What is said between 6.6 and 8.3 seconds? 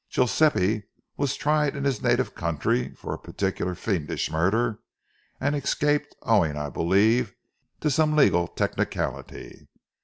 believe, to some